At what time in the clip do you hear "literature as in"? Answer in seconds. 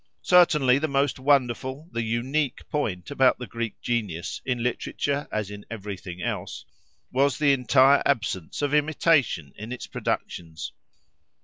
4.63-5.63